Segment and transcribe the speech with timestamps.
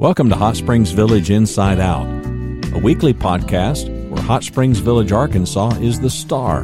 [0.00, 2.06] Welcome to Hot Springs Village Inside Out,
[2.72, 6.62] a weekly podcast where Hot Springs Village, Arkansas is the star.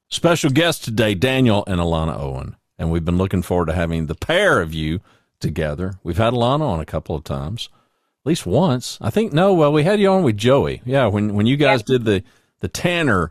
[0.08, 2.56] Special guest today, Daniel and Alanna Owen.
[2.76, 4.98] And we've been looking forward to having the pair of you
[5.38, 5.94] together.
[6.02, 7.68] We've had Alanna on a couple of times,
[8.24, 8.98] at least once.
[9.00, 10.82] I think, no, well, we had you on with Joey.
[10.84, 11.98] Yeah, when, when you guys yeah.
[11.98, 12.24] did the,
[12.58, 13.30] the Tanner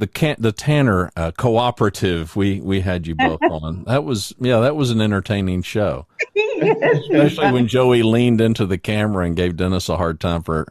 [0.00, 3.84] the can the Tanner uh, cooperative we we had you both on.
[3.84, 6.06] That was yeah, that was an entertaining show.
[6.60, 10.66] Especially when Joey leaned into the camera and gave Dennis a hard time for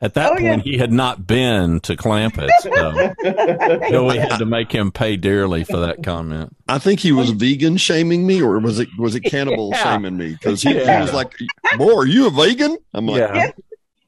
[0.00, 0.56] at that oh, point yeah.
[0.58, 2.50] he had not been to Clampit.
[2.60, 6.56] So Joey had to make him pay dearly for that comment.
[6.68, 9.82] I think he was vegan shaming me or was it was it cannibal yeah.
[9.82, 10.32] shaming me?
[10.32, 10.98] Because he, yeah.
[10.98, 11.34] he, was like,
[11.76, 12.78] Boy, are you a vegan?
[12.94, 13.56] I'm like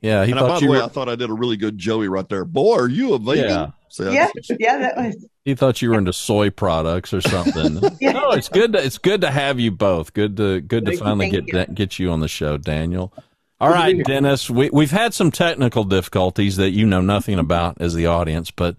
[0.01, 0.21] Yeah.
[0.21, 0.85] Yeah, he and thought by the way, were...
[0.85, 2.45] I thought I did a really good Joey right there.
[2.45, 3.49] Boy, are you a vegan?
[3.49, 3.71] Yeah.
[3.89, 5.27] So yeah, yeah, that was.
[5.43, 7.81] He thought you were into soy products or something.
[8.01, 8.13] yeah.
[8.13, 8.75] No, it's good.
[8.75, 10.13] To, it's good to have you both.
[10.13, 11.75] Good to good to finally you, get you.
[11.75, 13.13] get you on the show, Daniel.
[13.59, 14.51] All right, Dennis.
[14.51, 18.77] We we've had some technical difficulties that you know nothing about as the audience, but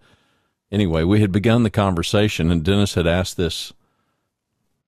[0.72, 3.74] anyway, we had begun the conversation, and Dennis had asked this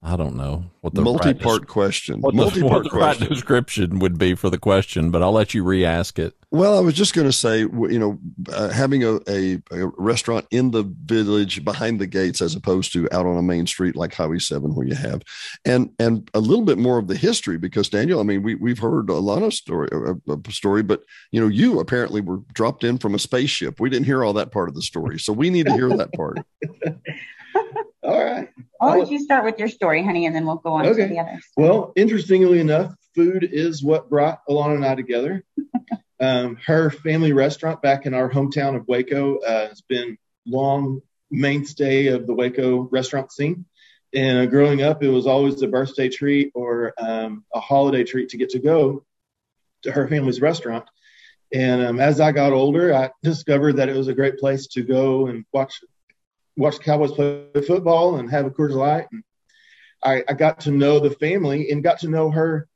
[0.05, 2.19] I don't know what the multi-part right, question.
[2.19, 3.23] What multi-part the, what the question.
[3.23, 6.35] right description would be for the question, but I'll let you re-ask it.
[6.51, 8.19] Well, I was just going to say, you know,
[8.51, 13.07] uh, having a, a, a, restaurant in the village behind the gates, as opposed to
[13.13, 15.21] out on a main street like Highway Seven, where you have,
[15.63, 18.79] and and a little bit more of the history, because Daniel, I mean, we we've
[18.79, 22.83] heard a lot of story, a, a story, but you know, you apparently were dropped
[22.83, 23.79] in from a spaceship.
[23.79, 26.11] We didn't hear all that part of the story, so we need to hear that
[26.13, 26.39] part.
[28.03, 28.49] All right.
[28.81, 31.03] I'll let you start with your story, honey, and then we'll go on okay.
[31.03, 31.45] to the others.
[31.55, 35.43] Well, interestingly enough, food is what brought Alanna and I together.
[36.19, 42.07] um, her family restaurant back in our hometown of Waco uh, has been long mainstay
[42.07, 43.65] of the Waco restaurant scene.
[44.13, 48.29] And uh, growing up, it was always a birthday treat or um, a holiday treat
[48.29, 49.05] to get to go
[49.83, 50.85] to her family's restaurant.
[51.51, 54.81] And um, as I got older, I discovered that it was a great place to
[54.83, 55.81] go and watch
[56.55, 59.07] watch the Cowboys play football and have a Coors Light.
[59.11, 59.23] And
[60.03, 62.67] I, I got to know the family and got to know her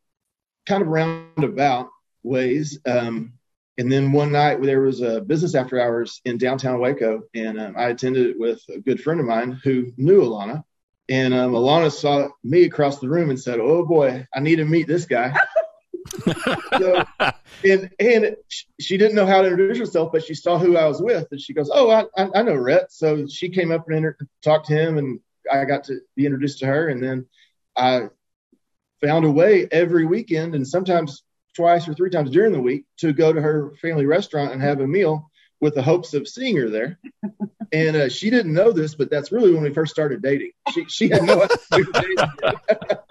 [0.66, 1.90] kind of roundabout
[2.24, 2.80] ways.
[2.86, 3.34] Um,
[3.78, 7.76] and then one night there was a business after hours in downtown Waco, and um,
[7.78, 10.64] I attended it with a good friend of mine who knew Alanna.
[11.10, 14.66] And um, Alanna saw me across the room and said, "Oh boy, I need to
[14.66, 15.34] meet this guy."
[16.78, 17.06] so,
[17.64, 18.36] and and
[18.80, 21.42] she didn't know how to introduce herself, but she saw who I was with, and
[21.42, 22.06] she goes, "Oh, I
[22.36, 25.20] I know Rhett." So she came up and inter- talked to him, and
[25.52, 27.26] I got to be introduced to her, and then
[27.76, 28.10] I
[29.02, 31.24] found a way every weekend, and sometimes
[31.56, 34.80] twice or three times during the week, to go to her family restaurant and have
[34.80, 37.00] a meal with the hopes of seeing her there.
[37.74, 40.52] And uh, she didn't know this, but that's really when we first started dating.
[40.74, 42.54] She she had no idea.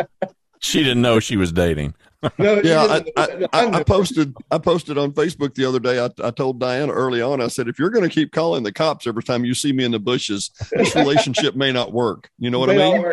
[0.61, 1.95] she didn't know she was dating.
[2.39, 5.99] No, yeah, I, I, I, posted I posted on Facebook the other day.
[5.99, 7.41] I, I told Diana early on.
[7.41, 9.85] I said, if you're going to keep calling the cops every time you see me
[9.85, 12.31] in the bushes, this relationship may not work.
[12.39, 13.05] You know what I mean?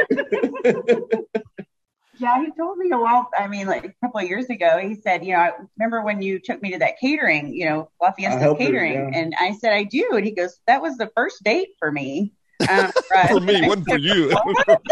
[2.19, 3.29] yeah, he told me a while.
[3.38, 6.22] I mean, like a couple of years ago, he said, you know, I remember when
[6.22, 9.19] you took me to that catering, you know, La Fiesta catering, her, yeah.
[9.19, 12.34] and I said I do, and he goes, that was the first date for me.
[12.69, 13.29] Um, right.
[13.29, 14.29] for me, wasn't for you.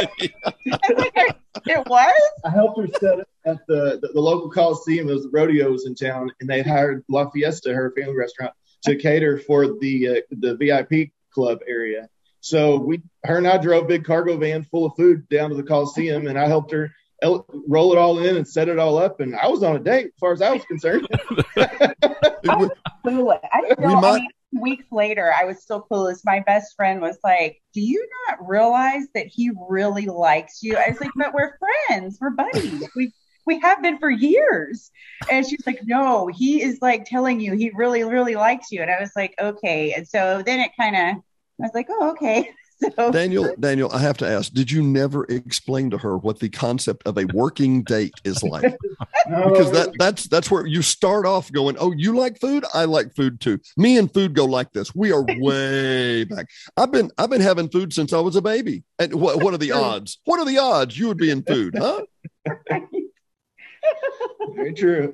[1.65, 2.31] it was.
[2.45, 5.07] I helped her set it at the, the, the local coliseum.
[5.07, 8.53] There was rodeos in town, and they hired La Fiesta, her family restaurant,
[8.85, 12.09] to cater for the uh, the VIP club area.
[12.39, 15.55] So we, her and I drove a big cargo van full of food down to
[15.55, 16.91] the coliseum, and I helped her
[17.67, 19.19] roll it all in and set it all up.
[19.19, 21.07] And I was on a date as far as I was concerned.
[21.55, 21.93] I
[22.55, 22.71] was.
[23.05, 26.21] I still, might, I mean, weeks later, I was still clueless.
[26.25, 30.77] My best friend was like, Do you not realize that he really likes you?
[30.77, 32.87] I was like, But we're friends, we're buddies.
[32.95, 33.13] We
[33.45, 34.91] we have been for years.
[35.31, 38.81] And she's like, No, he is like telling you he really, really likes you.
[38.81, 39.93] And I was like, Okay.
[39.93, 42.49] And so then it kind of I was like, Oh, okay.
[42.97, 43.11] So.
[43.11, 47.07] Daniel, Daniel, I have to ask: Did you never explain to her what the concept
[47.07, 48.63] of a working date is like?
[49.29, 49.49] no.
[49.49, 51.77] Because that that's that's where you start off going.
[51.79, 52.65] Oh, you like food?
[52.73, 53.59] I like food too.
[53.77, 54.93] Me and food go like this.
[54.95, 56.47] We are way back.
[56.75, 58.83] I've been I've been having food since I was a baby.
[58.99, 60.19] And what what are the odds?
[60.25, 62.01] What are the odds you would be in food, huh?
[64.55, 65.11] Very true.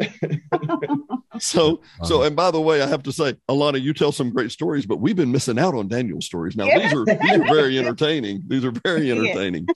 [1.39, 4.51] so, so, and by the way, I have to say, Alanna, you tell some great
[4.51, 6.55] stories, but we've been missing out on Daniel's stories.
[6.55, 8.43] Now, these are these are very entertaining.
[8.47, 9.67] These are very entertaining.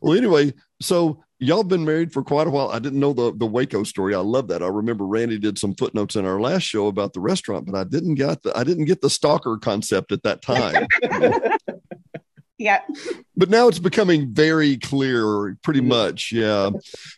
[0.00, 2.68] well, anyway, so y'all been married for quite a while.
[2.70, 4.14] I didn't know the the Waco story.
[4.14, 4.62] I love that.
[4.62, 7.84] I remember Randy did some footnotes in our last show about the restaurant, but I
[7.84, 10.86] didn't get the I didn't get the stalker concept at that time.
[12.58, 12.80] yeah.
[13.36, 16.32] But now it's becoming very clear, pretty much.
[16.32, 16.70] Yeah.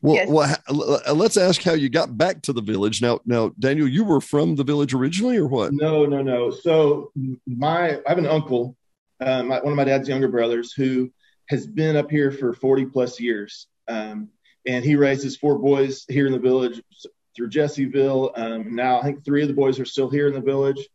[0.02, 0.28] Well, yes.
[0.28, 3.02] well, let's ask how you got back to the village.
[3.02, 5.72] Now, now, Daniel, you were from the village originally, or what?
[5.72, 6.50] No, no, no.
[6.50, 7.12] So
[7.46, 8.76] my I have an uncle,
[9.20, 11.10] uh, my, one of my dad's younger brothers, who
[11.48, 13.66] has been up here for 40 plus years.
[13.86, 14.30] Um,
[14.66, 16.80] and he raises four boys here in the village
[17.36, 20.40] through Jessieville Um, now I think three of the boys are still here in the
[20.40, 20.88] village.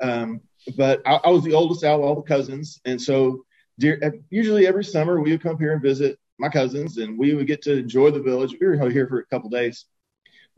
[0.00, 0.42] Um,
[0.76, 3.45] but I, I, was the oldest out of all the cousins, and so
[3.78, 7.46] dear, usually every summer we would come here and visit my cousins, and we would
[7.46, 8.54] get to enjoy the village.
[8.60, 9.86] We were here for a couple days.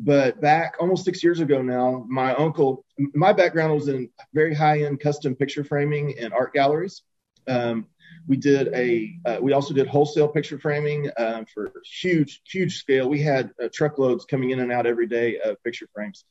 [0.00, 2.84] But back almost six years ago now, my uncle,
[3.14, 7.02] my background was in very high end custom picture framing and art galleries.
[7.48, 7.86] Um,
[8.28, 13.08] we did a, uh, we also did wholesale picture framing um, for huge, huge scale.
[13.08, 16.24] We had uh, truckloads coming in and out every day of picture frames.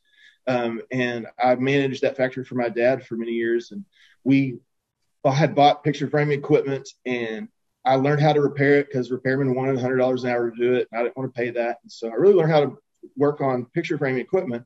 [0.46, 3.70] Um, and I managed that factory for my dad for many years.
[3.70, 3.84] And
[4.24, 4.58] we
[5.24, 7.48] I had bought picture framing equipment and
[7.84, 10.88] I learned how to repair it because repairmen wanted $100 an hour to do it.
[10.90, 11.78] And I didn't want to pay that.
[11.82, 12.78] And so I really learned how to
[13.16, 14.64] work on picture framing equipment.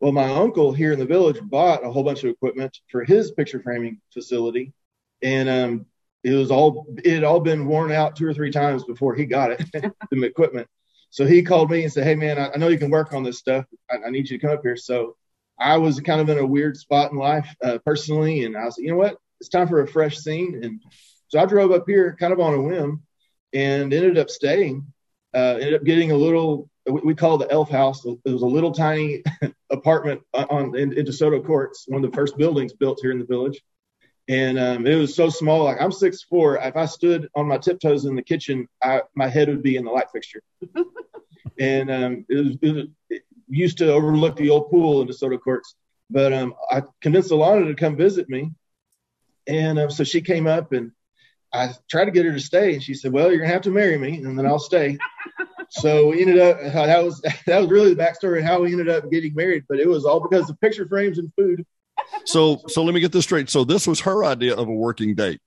[0.00, 3.32] Well, my uncle here in the village bought a whole bunch of equipment for his
[3.32, 4.72] picture framing facility.
[5.22, 5.86] And um,
[6.24, 9.26] it was all it had all been worn out two or three times before he
[9.26, 9.64] got it,
[10.10, 10.66] the equipment.
[11.10, 13.22] So he called me and said, "Hey man, I, I know you can work on
[13.22, 13.66] this stuff.
[13.90, 15.16] I, I, need you to come up here." So
[15.60, 18.78] I was kind of in a weird spot in life uh, personally, and I was,
[18.78, 20.60] you know what, it's time for a fresh scene.
[20.62, 20.82] And
[21.28, 23.02] so I drove up here kind of on a whim,
[23.52, 24.86] and ended up staying.
[25.34, 28.04] Uh, ended up getting a little we call the Elf House.
[28.04, 29.22] It was a little tiny
[29.70, 33.24] apartment on in, in DeSoto Courts, one of the first buildings built here in the
[33.24, 33.62] village
[34.28, 35.64] and um, it was so small.
[35.64, 36.56] Like I'm six four.
[36.56, 39.84] If I stood on my tiptoes in the kitchen, I, my head would be in
[39.84, 40.42] the light fixture.
[41.58, 45.38] and um, it, was, it, was, it, used to overlook the old pool in DeSoto
[45.38, 45.74] Courts.
[46.10, 48.50] But um, I convinced Alanna to come visit me,
[49.46, 50.92] and um, so she came up, and
[51.52, 53.70] I tried to get her to stay, and she said, "Well, you're gonna have to
[53.70, 54.98] marry me, and then I'll stay."
[55.70, 58.88] so we ended up that was that was really the backstory of how we ended
[58.88, 59.64] up getting married.
[59.68, 61.64] But it was all because of picture frames and food
[62.24, 63.50] so so let me get this straight.
[63.50, 65.40] So this was her idea of a working date.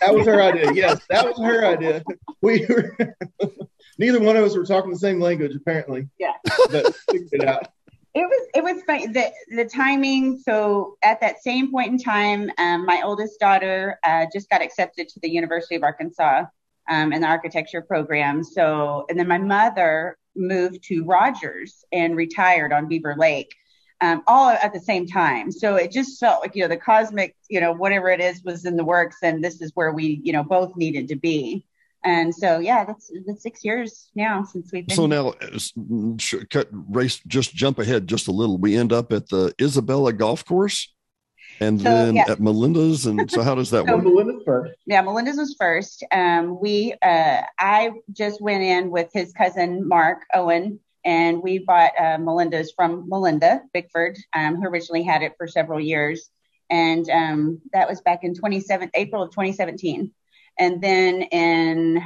[0.00, 0.72] that was her idea.
[0.72, 2.02] Yes, that was her idea.
[2.40, 2.96] We were
[3.98, 6.08] neither one of us were talking the same language apparently.
[6.18, 6.32] Yeah,
[6.70, 7.68] but figured it out.
[8.14, 10.38] It was it was funny the the timing.
[10.38, 15.08] So at that same point in time, um, my oldest daughter uh, just got accepted
[15.08, 16.44] to the University of Arkansas
[16.90, 18.44] um, in the architecture program.
[18.44, 23.54] So and then my mother moved to Rogers and retired on Beaver Lake
[24.02, 25.52] um, all at the same time.
[25.52, 28.64] So it just felt like, you know, the cosmic, you know, whatever it is was
[28.64, 31.64] in the works and this is where we, you know, both needed to be.
[32.04, 34.96] And so, yeah, that's, that's six years now since we've been.
[34.96, 35.34] So now,
[36.50, 38.58] cut race, just jump ahead just a little.
[38.58, 40.92] We end up at the Isabella Golf Course
[41.60, 42.24] and so, then yeah.
[42.28, 43.06] at Melinda's.
[43.06, 44.04] And so, how does that so, work?
[44.04, 44.74] Melinda's first.
[44.86, 46.04] Yeah, Melinda's was first.
[46.10, 51.92] Um, we, uh, I just went in with his cousin Mark Owen and we bought
[51.98, 56.30] uh, Melinda's from Melinda Bickford, um, who originally had it for several years,
[56.70, 60.12] and um, that was back in 27 April of 2017,
[60.58, 62.02] and then in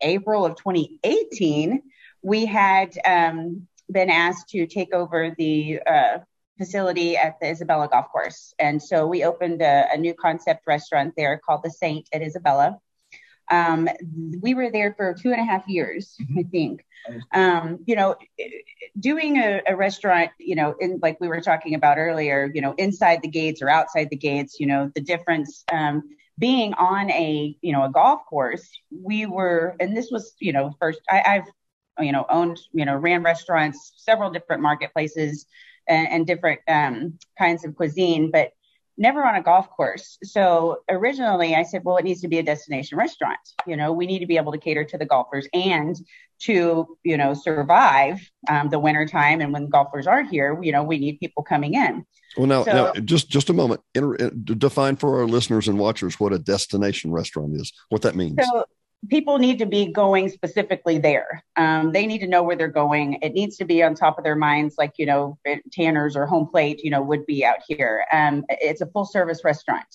[0.00, 1.82] April of 2018,
[2.22, 6.18] we had um, been asked to take over the uh,
[6.56, 11.14] facility at the Isabella Golf Course, and so we opened a, a new concept restaurant
[11.16, 12.78] there called the Saint at Isabella.
[13.50, 13.88] Um,
[14.40, 16.84] we were there for two and a half years, I think.
[17.32, 18.16] Um, you know,
[18.98, 22.74] doing a, a, restaurant, you know, in like we were talking about earlier, you know,
[22.76, 25.64] inside the gates or outside the gates, you know, the difference.
[25.72, 26.02] Um,
[26.38, 30.72] being on a, you know, a golf course, we were, and this was, you know,
[30.80, 35.46] first I, I've, you know, owned, you know, ran restaurants, several different marketplaces,
[35.88, 38.52] and, and different um, kinds of cuisine, but
[38.96, 40.18] never on a golf course.
[40.22, 43.38] So originally I said, well, it needs to be a destination restaurant.
[43.66, 45.96] You know, we need to be able to cater to the golfers and
[46.40, 48.18] to, you know, survive
[48.48, 49.40] um, the winter time.
[49.40, 52.04] And when golfers aren't here, you know, we need people coming in.
[52.36, 56.20] Well, now, so, now just, just a moment, Inter- define for our listeners and watchers
[56.20, 58.38] what a destination restaurant is, what that means.
[58.42, 58.64] So
[59.08, 61.44] people need to be going specifically there.
[61.56, 63.18] Um, they need to know where they're going.
[63.22, 65.38] It needs to be on top of their minds, like you know,
[65.72, 68.04] Tanner's or Home Plate, you know, would be out here.
[68.12, 69.86] Um, it's a full service restaurant,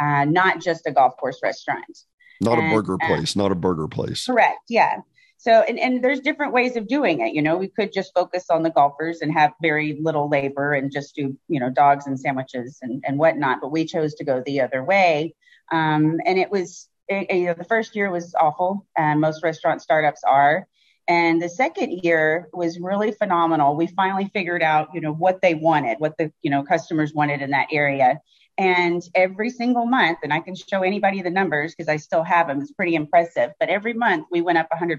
[0.00, 1.98] uh, not just a golf course restaurant.
[2.40, 3.36] Not and, a burger place.
[3.36, 4.26] Uh, not a burger place.
[4.26, 4.58] Correct.
[4.68, 4.98] Yeah.
[5.40, 7.32] So, and, and there's different ways of doing it.
[7.32, 10.90] You know, we could just focus on the golfers and have very little labor and
[10.90, 13.60] just do, you know, dogs and sandwiches and, and whatnot.
[13.60, 15.36] But we chose to go the other way.
[15.70, 19.80] Um, and it was, it, you know, the first year was awful, and most restaurant
[19.80, 20.66] startups are.
[21.06, 23.76] And the second year was really phenomenal.
[23.76, 27.42] We finally figured out, you know, what they wanted, what the, you know, customers wanted
[27.42, 28.20] in that area.
[28.58, 32.48] And every single month, and I can show anybody the numbers because I still have
[32.48, 33.52] them, it's pretty impressive.
[33.60, 34.98] But every month we went up 100%,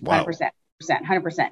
[0.00, 0.24] wow.
[0.24, 0.50] 100%,
[0.88, 1.50] 100%.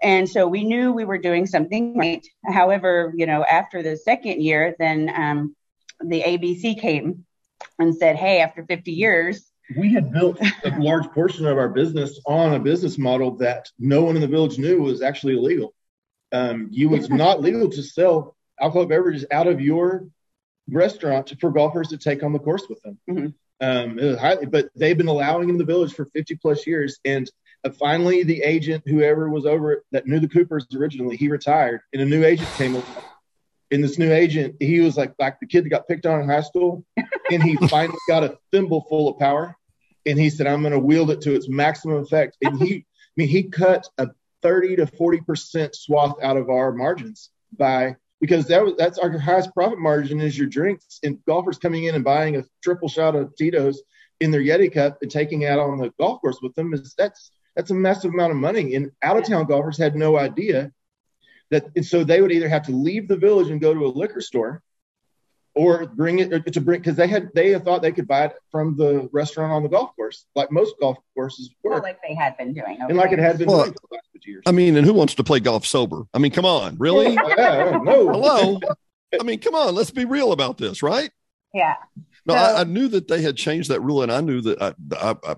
[0.00, 2.24] And so we knew we were doing something right.
[2.46, 5.56] However, you know, after the second year, then um,
[6.00, 7.24] the ABC came
[7.80, 12.20] and said, hey, after 50 years, we had built a large portion of our business
[12.26, 15.74] on a business model that no one in the village knew was actually illegal.
[16.32, 20.06] Um, you was not legal to sell alcoholic beverages out of your
[20.68, 22.98] restaurant for golfers to take on the course with them.
[23.08, 23.26] Mm-hmm.
[23.60, 26.98] Um, highly, but they've been allowing in the village for 50 plus years.
[27.04, 27.30] And
[27.64, 31.80] uh, finally, the agent, whoever was over it, that knew the Coopers originally, he retired,
[31.92, 32.86] and a new agent came along.
[33.70, 36.28] And this new agent, he was like like the kid that got picked on in
[36.28, 36.84] high school,
[37.30, 39.56] and he finally got a thimble full of power,
[40.04, 42.84] and he said, "I'm going to wield it to its maximum effect." And he, I
[43.16, 44.10] mean, he cut a
[44.42, 49.18] 30 to 40 percent swath out of our margins by because that was that's our
[49.18, 53.14] highest profit margin is your drinks and golfers coming in and buying a triple shot
[53.14, 53.82] of Tito's
[54.18, 57.32] in their Yeti cup and taking out on the golf course with them is that's
[57.54, 58.76] that's a massive amount of money.
[58.76, 60.72] And out of town golfers had no idea
[61.50, 63.88] that and so they would either have to leave the village and go to a
[63.88, 64.62] liquor store
[65.54, 68.32] or bring it to bring because they had they had thought they could buy it
[68.50, 71.72] from the restaurant on the golf course, like most golf courses were.
[71.72, 73.94] Well, like they had been doing, and like it had been well, doing for the
[73.94, 74.42] last years.
[74.46, 76.04] I mean, and who wants to play golf sober?
[76.12, 77.14] I mean, come on, really?
[77.36, 78.08] yeah, oh, no.
[78.08, 78.60] Hello.
[79.18, 81.10] I mean, come on, let's be real about this, right?
[81.52, 81.76] Yeah.
[82.26, 84.60] No, so, I, I, knew that they had changed that rule, and I knew that
[84.60, 85.36] I, I, I,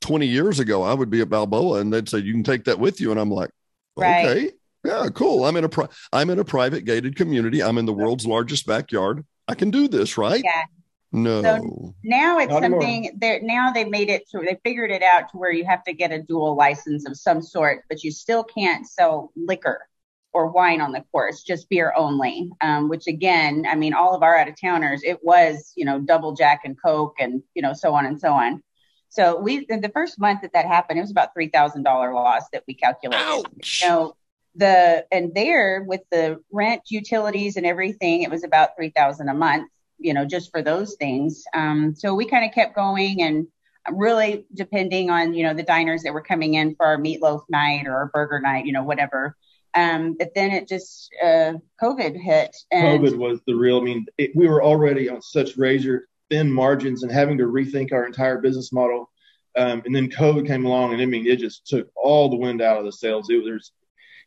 [0.00, 2.78] 20 years ago I would be at Balboa, and they'd say you can take that
[2.78, 3.50] with you, and I'm like,
[3.96, 4.26] right.
[4.26, 4.50] okay,
[4.84, 5.44] yeah, cool.
[5.44, 7.62] I'm in a pri- I'm in a private gated community.
[7.62, 9.24] I'm in the world's largest backyard.
[9.48, 10.42] I can do this, right?
[10.44, 10.64] Yeah.
[11.12, 11.42] No.
[11.42, 15.30] So now it's Not something that now they've made it to they figured it out
[15.30, 18.42] to where you have to get a dual license of some sort, but you still
[18.42, 19.86] can't sell liquor
[20.32, 22.50] or wine on the course, just beer only.
[22.60, 26.00] Um, which again, I mean, all of our out of towners, it was you know
[26.00, 28.60] double Jack and Coke and you know so on and so on.
[29.08, 32.42] So we the first month that that happened, it was about three thousand dollar loss
[32.52, 33.22] that we calculated.
[33.24, 33.82] Ouch.
[33.82, 34.16] You know,
[34.56, 39.68] the and there with the rent utilities and everything it was about 3000 a month
[39.98, 41.44] you know just for those things.
[41.54, 43.46] Um, so we kind of kept going and
[43.90, 47.86] really depending on you know the diners that were coming in for our meatloaf night
[47.86, 49.36] or our burger night you know whatever.
[49.76, 54.06] Um, but then it just uh, covid hit and covid was the real i mean
[54.18, 58.40] it, we were already on such razor thin margins and having to rethink our entire
[58.40, 59.10] business model.
[59.56, 62.62] Um, and then covid came along and i mean it just took all the wind
[62.62, 63.30] out of the sails.
[63.30, 63.72] It was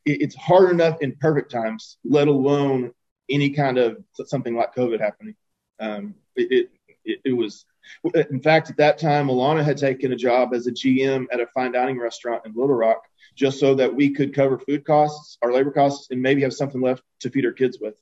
[0.08, 2.92] it's hard enough in perfect times, let alone
[3.30, 5.36] any kind of something like COVID happening.
[5.80, 6.70] Um, it,
[7.06, 7.66] it, it, was,
[8.30, 11.48] in fact, at that time, Alanna had taken a job as a GM at a
[11.48, 13.04] fine dining restaurant in Little Rock
[13.36, 16.82] just so that we could cover food costs, our labor costs, and maybe have something
[16.82, 17.94] left to feed our kids with.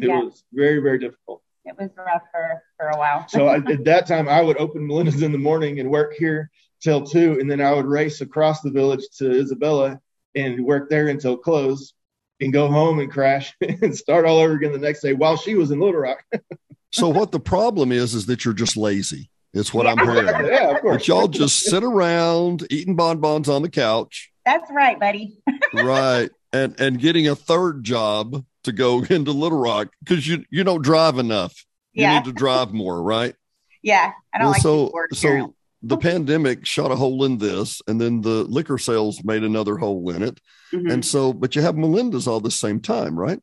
[0.00, 0.20] It yeah.
[0.20, 1.42] was very, very difficult.
[1.64, 3.26] It was rough for, for a while.
[3.28, 6.50] so I, at that time, I would open Melinda's in the morning and work here
[6.82, 10.00] till two, and then I would race across the village to Isabella
[10.34, 11.94] and work there until close
[12.40, 15.54] and go home and crash and start all over again the next day while she
[15.54, 16.22] was in Little Rock.
[16.92, 19.30] so what the problem is is that you're just lazy.
[19.52, 19.86] It's what.
[19.86, 20.26] I'm hearing.
[20.26, 21.02] yeah, of course.
[21.02, 24.32] That y'all just sit around eating bonbons on the couch.
[24.44, 25.38] That's right, buddy.
[25.74, 26.28] right.
[26.52, 30.82] And and getting a third job to go into Little Rock because you you don't
[30.82, 31.64] drive enough.
[31.92, 32.18] You yeah.
[32.18, 33.34] need to drive more, right?
[33.82, 34.12] Yeah.
[34.32, 35.54] I don't well, like so so
[35.86, 40.10] the pandemic shot a hole in this, and then the liquor sales made another hole
[40.10, 40.40] in it.
[40.72, 40.90] Mm-hmm.
[40.90, 43.40] And so, but you have Melinda's all the same time, right?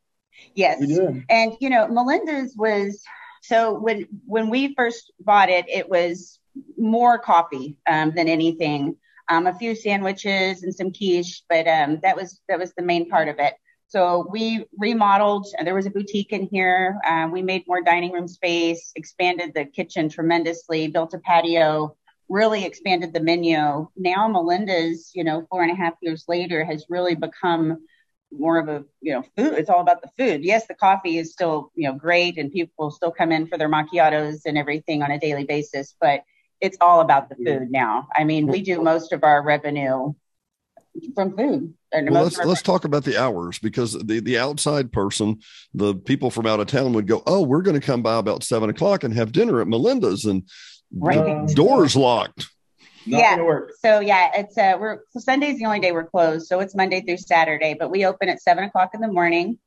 [0.55, 0.81] Yes.
[1.29, 3.03] And you know, Melinda's was
[3.41, 6.39] so when when we first bought it, it was
[6.77, 8.97] more coffee um, than anything.
[9.29, 13.09] Um, a few sandwiches and some quiche, but um, that was that was the main
[13.09, 13.53] part of it.
[13.87, 15.47] So we remodeled.
[15.63, 16.97] There was a boutique in here.
[17.05, 21.95] Uh, we made more dining room space, expanded the kitchen tremendously, built a patio,
[22.31, 23.87] really expanded the menu.
[23.95, 27.85] Now Melinda's, you know, four and a half years later has really become
[28.31, 29.59] more of a, you know, food.
[29.59, 30.45] It's all about the food.
[30.45, 33.69] Yes, the coffee is still, you know, great and people still come in for their
[33.69, 36.23] macchiatos and everything on a daily basis, but
[36.61, 38.07] it's all about the food now.
[38.15, 40.13] I mean, we do most of our revenue
[41.15, 41.73] from food.
[41.93, 45.41] Well, let's let's talk about the hours because the the outside person,
[45.73, 48.43] the people from out of town would go, oh, we're going to come by about
[48.43, 50.47] seven o'clock and have dinner at Melinda's, and
[50.93, 51.47] right.
[51.49, 52.47] doors locked.
[53.05, 53.41] Not yeah.
[53.41, 53.71] work.
[53.79, 56.47] So yeah, it's uh we're so Sunday's the only day we're closed.
[56.47, 59.57] So it's Monday through Saturday, but we open at seven o'clock in the morning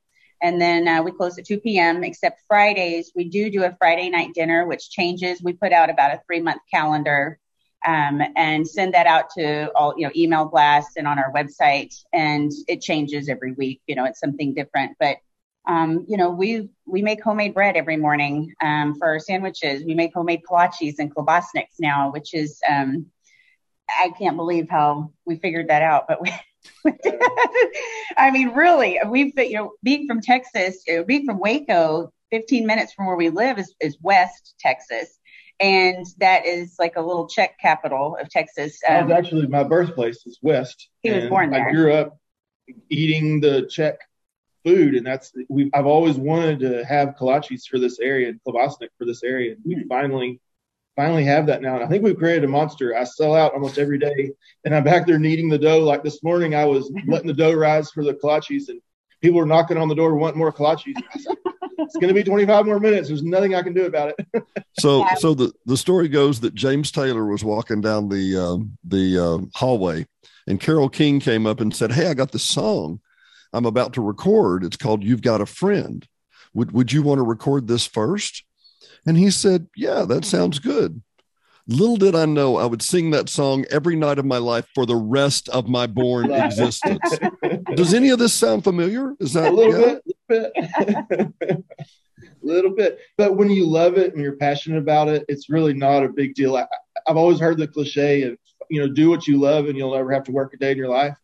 [0.44, 2.04] and then uh, we close at 2 p.m.
[2.04, 5.42] Except Fridays, we do do a Friday night dinner, which changes.
[5.42, 7.38] We put out about a three month calendar
[7.86, 11.94] um, and send that out to all, you know, email blast and on our website.
[12.12, 13.80] And it changes every week.
[13.86, 14.96] You know, it's something different.
[15.00, 15.16] But
[15.66, 19.82] um, you know, we we make homemade bread every morning um, for our sandwiches.
[19.84, 23.06] We make homemade kolaches and klobasniks now, which is um,
[23.88, 26.32] I can't believe how we figured that out, but we.
[28.16, 33.06] I mean, really, we've you know being from Texas, being from Waco, 15 minutes from
[33.06, 35.18] where we live is, is West Texas,
[35.60, 38.78] and that is like a little Czech capital of Texas.
[38.88, 40.88] Um, actually my birthplace is West.
[41.02, 41.68] He was born there.
[41.68, 42.18] I grew up
[42.88, 43.98] eating the Czech
[44.64, 45.70] food, and that's we.
[45.74, 49.56] I've always wanted to have kolaches for this area and klobasnik for this area.
[49.64, 49.88] We mm-hmm.
[49.88, 50.40] finally
[50.96, 51.74] finally have that now.
[51.74, 52.96] And I think we've created a monster.
[52.96, 54.30] I sell out almost every day,
[54.64, 55.80] and I'm back there kneading the dough.
[55.80, 58.80] Like this morning, I was letting the dough rise for the kolaches, and
[59.20, 60.94] people were knocking on the door wanting more kolaches.
[61.78, 63.08] it's going to be 25 more minutes.
[63.08, 64.44] There's nothing I can do about it.
[64.78, 69.18] so, so the the story goes that James Taylor was walking down the um, the
[69.18, 70.06] uh, hallway,
[70.46, 73.00] and Carole King came up and said, "Hey, I got this song
[73.54, 74.64] I'm about to record.
[74.64, 76.06] It's called You've Got a Friend.
[76.54, 78.44] Would would you want to record this first?
[79.06, 80.22] And he said, Yeah, that mm-hmm.
[80.22, 81.02] sounds good.
[81.66, 84.84] Little did I know I would sing that song every night of my life for
[84.84, 87.18] the rest of my born existence.
[87.74, 89.14] Does any of this sound familiar?
[89.18, 89.94] Is that a little yeah?
[90.28, 90.52] bit?
[90.54, 91.64] A little,
[92.42, 92.98] little bit.
[93.16, 96.34] But when you love it and you're passionate about it, it's really not a big
[96.34, 96.54] deal.
[96.54, 96.66] I,
[97.06, 98.36] I've always heard the cliche of,
[98.68, 100.76] you know, do what you love and you'll never have to work a day in
[100.76, 101.16] your life.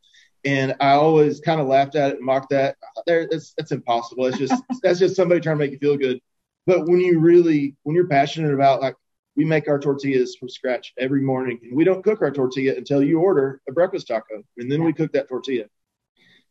[0.44, 2.76] And I always kind of laughed at it and mocked that.
[3.06, 4.26] There, that's, it's impossible.
[4.26, 6.20] It's just that's just somebody trying to make you feel good.
[6.66, 8.94] But when you really, when you're passionate about like,
[9.36, 13.02] we make our tortillas from scratch every morning, and we don't cook our tortilla until
[13.02, 15.64] you order a breakfast taco, and then we cook that tortilla.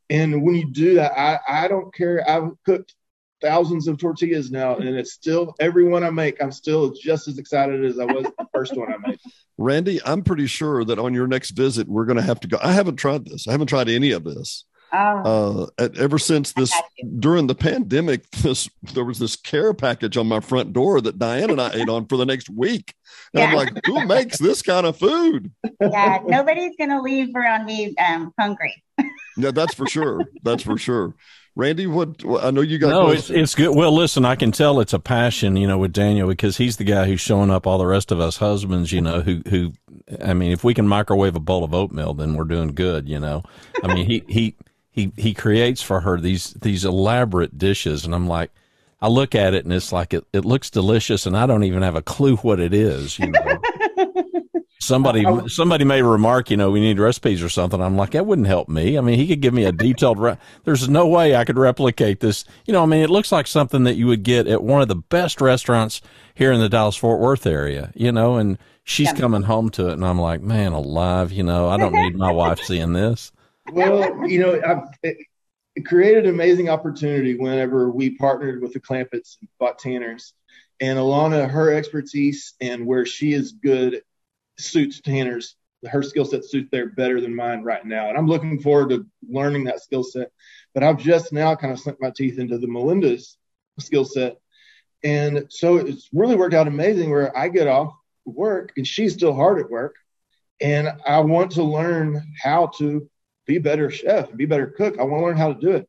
[0.10, 2.27] And when you do that, I, I don't care.
[2.27, 2.96] I've cooked
[3.41, 7.38] thousands of tortillas now, and it's still every one I make, I'm still just as
[7.38, 9.20] excited as I was the first one I made.
[9.57, 12.57] Randy, I'm pretty sure that on your next visit, we're going to have to go.
[12.61, 13.48] I haven't tried this.
[13.48, 14.66] I haven't tried any of this.
[14.92, 15.70] Oh.
[15.77, 16.74] Uh, ever since this
[17.20, 21.51] during the pandemic, this there was this care package on my front door that Diane
[21.51, 22.94] and I ate on for the next week.
[23.33, 23.50] And yeah.
[23.50, 25.51] I'm like, who makes this kind of food?
[25.79, 28.83] Yeah, nobody's gonna leave around me um, hungry.
[29.37, 30.22] yeah, that's for sure.
[30.44, 31.16] That's for sure.
[31.55, 32.90] Randy, what I know you got.
[32.90, 33.75] No, it's, it's good.
[33.75, 36.83] Well, listen, I can tell it's a passion, you know, with Daniel because he's the
[36.83, 39.74] guy who's showing up all the rest of us husbands, you know, who who.
[40.24, 43.20] I mean, if we can microwave a bowl of oatmeal, then we're doing good, you
[43.20, 43.44] know.
[43.83, 44.55] I mean, he he
[44.92, 48.51] he he creates for her these these elaborate dishes, and I'm like,
[49.01, 51.83] I look at it and it's like it, it looks delicious, and I don't even
[51.83, 53.18] have a clue what it is.
[53.20, 53.42] You know,
[54.79, 55.48] somebody oh, oh.
[55.48, 57.81] somebody may remark, you know, we need recipes or something.
[57.81, 58.98] I'm like, that wouldn't help me.
[58.98, 60.20] I mean, he could give me a detailed.
[60.20, 62.46] Re- There's no way I could replicate this.
[62.65, 64.87] You know, I mean, it looks like something that you would get at one of
[64.87, 66.01] the best restaurants
[66.35, 67.92] here in the Dallas Fort Worth area.
[67.96, 69.15] You know, and she's yeah.
[69.15, 71.31] coming home to it, and I'm like, man, alive.
[71.31, 73.31] You know, I don't need my wife seeing this
[73.72, 75.18] well, you know, I've, it,
[75.75, 80.33] it created an amazing opportunity whenever we partnered with the Clampits and bought Tanners.
[80.81, 84.01] And Alanna, her expertise and where she is good
[84.59, 85.55] suits Tanners.
[85.89, 88.09] Her skill set suits there better than mine right now.
[88.09, 90.31] And I'm looking forward to learning that skill set.
[90.74, 93.37] But I've just now kind of sunk my teeth into the Melinda's
[93.79, 94.37] skill set.
[95.03, 97.93] And so it's really worked out amazing where I get off
[98.25, 99.95] work and she's still hard at work.
[100.61, 103.09] And I want to learn how to
[103.45, 105.00] be better chef, be better cook.
[105.00, 105.87] I want to learn how to do it.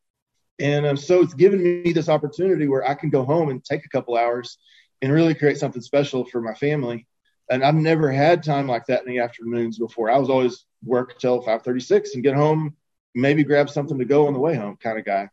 [0.60, 3.84] And um, so it's given me this opportunity where I can go home and take
[3.84, 4.58] a couple hours
[5.02, 7.06] and really create something special for my family.
[7.50, 10.10] And I've never had time like that in the afternoons before.
[10.10, 12.76] I was always work till 5:36 and get home,
[13.14, 15.28] maybe grab something to go on the way home, kind of guy.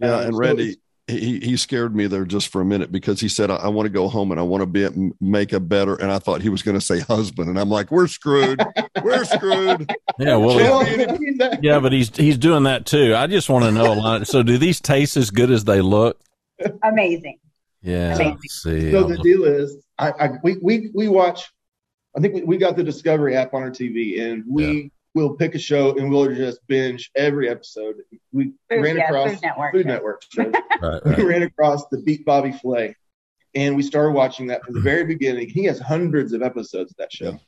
[0.00, 0.76] Yeah, um, and so Randy,
[1.08, 3.86] he he scared me there just for a minute because he said I, I want
[3.86, 6.50] to go home and I want to be make a better and I thought he
[6.50, 8.62] was going to say husband and I'm like we're screwed.
[9.02, 9.90] We're screwed.
[10.20, 10.84] Yeah well
[11.62, 13.14] yeah but he's he's doing that too.
[13.14, 14.26] I just want to know a lot.
[14.26, 16.18] So do these taste as good as they look?
[16.82, 17.38] Amazing.
[17.80, 18.38] Yeah amazing.
[18.48, 21.50] See, so the deal is I, I we we we watch
[22.16, 25.34] I think we, we got the Discovery app on our TV and we yeah we'll
[25.34, 27.96] pick a show and we'll just binge every episode.
[28.32, 30.52] We food, ran yeah, across Food Network, food network shows.
[30.82, 31.18] right, right.
[31.18, 32.94] We ran across the Beat Bobby Flay,
[33.54, 35.48] and we started watching that from the very beginning.
[35.48, 37.30] He has hundreds of episodes of that show.
[37.30, 37.38] Yeah.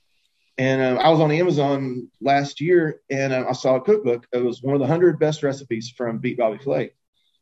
[0.59, 4.27] And um, I was on Amazon last year, and um, I saw a cookbook.
[4.33, 6.93] It was one of the hundred best recipes from Beat Bobby Flay.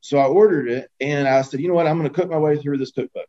[0.00, 1.86] So I ordered it, and I said, you know what?
[1.86, 3.26] I'm going to cook my way through this cookbook.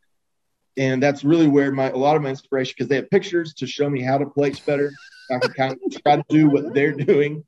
[0.80, 3.68] And that's really where my a lot of my inspiration because they have pictures to
[3.68, 4.92] show me how to place better.
[5.30, 7.44] I can kind of try to do what they're doing.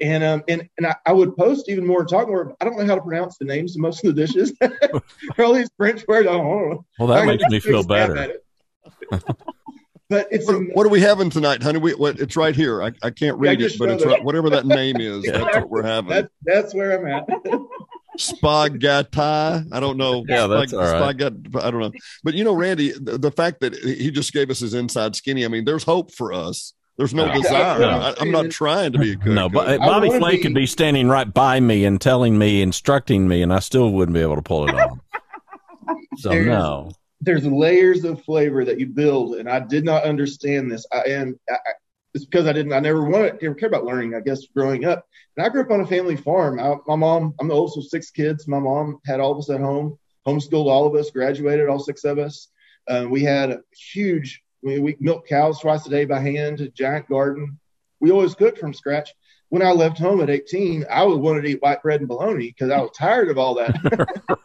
[0.00, 2.54] And um and, and I, I, would post even more talk more.
[2.60, 4.52] I don't know how to pronounce the names of most of the dishes.
[5.38, 6.28] all these French words.
[6.28, 6.84] I don't know.
[6.98, 8.34] Well, that I makes me feel better.
[9.10, 11.78] but it's what, what, are we having tonight, honey?
[11.78, 12.82] We, what, it's right here.
[12.82, 15.24] I, I can't read yeah, it, but it's right, whatever that name is.
[15.26, 16.10] yeah, that's what we're having.
[16.10, 17.26] That's, that's where I'm at.
[18.16, 19.20] Spaghetti.
[19.20, 20.24] I don't know.
[20.28, 21.02] Yeah, that's Spag- all right.
[21.02, 21.92] Spaghetti, I don't know.
[22.22, 25.44] But you know, Randy, the, the, fact that he just gave us his inside skinny.
[25.44, 26.74] I mean, there's hope for us.
[26.96, 27.80] There's no desire.
[27.80, 27.88] No.
[27.88, 29.34] I, am not trying to be a good.
[29.34, 30.42] No, but uh, Bobby Flay be...
[30.42, 34.14] could be standing right by me and telling me, instructing me, and I still wouldn't
[34.14, 34.98] be able to pull it off.
[36.18, 36.92] so there's, no.
[37.20, 40.86] There's layers of flavor that you build, and I did not understand this.
[40.92, 41.56] I, and I,
[42.14, 42.72] it's because I didn't.
[42.72, 44.14] I never wanted, never cared about learning.
[44.14, 46.60] I guess growing up, and I grew up on a family farm.
[46.60, 48.46] I, my mom, I'm the oldest of six kids.
[48.46, 52.04] My mom had all of us at home, homeschooled all of us, graduated all six
[52.04, 52.48] of us.
[52.88, 53.60] Uh, we had a
[53.92, 54.42] huge.
[54.62, 57.58] We, we milked cows twice a day by hand, a giant garden.
[58.00, 59.12] We always cooked from scratch.
[59.50, 62.48] When I left home at 18, I would want to eat white bread and bologna
[62.48, 63.76] because I was tired of all that.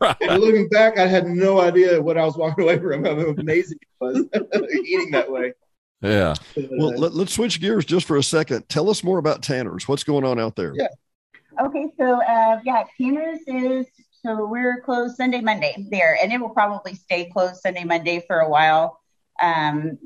[0.01, 0.15] right.
[0.21, 3.05] and looking back, I had no idea what I was walking away from.
[3.05, 4.25] How amazing it was
[4.85, 5.53] eating that way.
[6.01, 6.33] Yeah.
[6.55, 8.67] Well, let, us switch gears just for a second.
[8.69, 9.87] Tell us more about Tanner's.
[9.87, 10.73] What's going on out there?
[10.75, 10.87] Yeah.
[11.61, 13.85] Okay, so uh, yeah, Tanner's is
[14.23, 18.39] so we're closed Sunday, Monday there, and it will probably stay closed Sunday, Monday for
[18.39, 19.01] a while.
[19.41, 19.97] Um,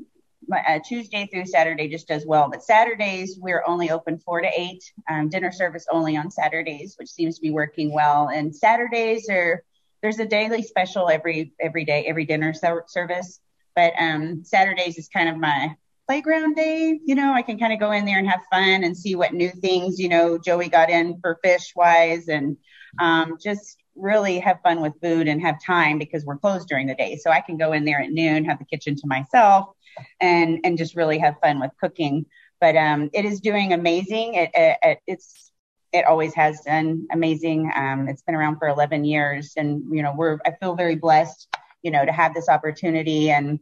[0.52, 4.84] uh, Tuesday through Saturday just as well, but Saturdays we're only open four to eight.
[5.08, 8.28] Um, dinner service only on Saturdays, which seems to be working well.
[8.28, 9.62] And Saturdays are
[10.02, 13.40] there's a daily special every every day, every dinner service.
[13.74, 15.74] But um, Saturdays is kind of my
[16.06, 16.98] playground day.
[17.04, 19.32] You know, I can kind of go in there and have fun and see what
[19.32, 22.56] new things, you know, Joey got in for fish wise and
[23.00, 26.94] um, just really have fun with food and have time because we're closed during the
[26.94, 27.16] day.
[27.16, 29.68] So I can go in there at noon, have the kitchen to myself
[30.20, 32.26] and, and just really have fun with cooking.
[32.60, 34.34] But um, it is doing amazing.
[34.34, 35.52] It, it, it's,
[35.92, 37.70] it always has done amazing.
[37.74, 41.48] Um, it's been around for 11 years and, you know, we're, I feel very blessed,
[41.82, 43.60] you know, to have this opportunity and,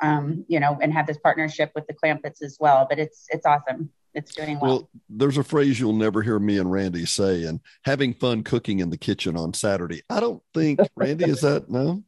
[0.00, 2.86] um, you know, and have this partnership with the Clampits as well.
[2.88, 3.90] But it's it's awesome.
[4.14, 4.70] It's doing well.
[4.70, 8.78] Well, there's a phrase you'll never hear me and Randy say, and having fun cooking
[8.78, 10.02] in the kitchen on Saturday.
[10.08, 12.02] I don't think Randy is that no.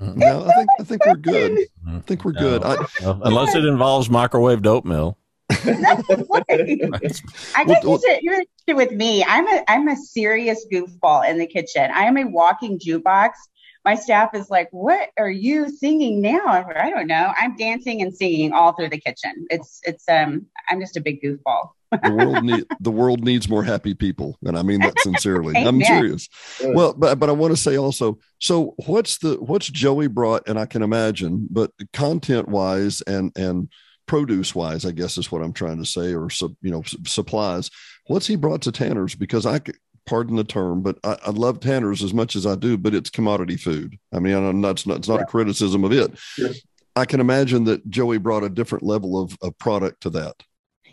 [0.00, 1.58] No, I think I think we're good.
[1.86, 2.62] I think we're good.
[2.64, 5.18] I, unless it involves microwaved oatmeal.
[5.50, 5.56] I
[7.66, 9.24] guess well, you're, you're with me.
[9.24, 11.90] I'm a I'm a serious goofball in the kitchen.
[11.92, 13.32] I am a walking jukebox
[13.84, 17.32] my staff is like, "What are you singing now?" I'm like, I don't know.
[17.38, 19.46] I'm dancing and singing all through the kitchen.
[19.50, 21.70] It's it's um I'm just a big goofball.
[22.04, 25.56] the world need the world needs more happy people, and I mean that sincerely.
[25.56, 26.28] I'm serious.
[26.62, 28.18] Well, but but I want to say also.
[28.38, 33.68] So what's the what's Joey brought, and I can imagine, but content wise and and
[34.06, 36.28] produce wise, I guess is what I'm trying to say, or
[36.62, 37.70] you know supplies.
[38.06, 39.14] What's he brought to Tanner's?
[39.14, 39.60] Because I
[40.06, 43.10] pardon the term, but I, I, love Tanner's as much as I do, but it's
[43.10, 43.98] commodity food.
[44.12, 46.18] I mean, I'm not, it's not, it's not a criticism of it.
[46.36, 46.60] Yes.
[46.96, 50.34] I can imagine that Joey brought a different level of, of product to that.